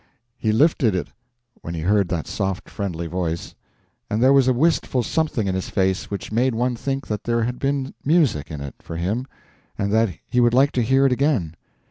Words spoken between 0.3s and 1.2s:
He lifted it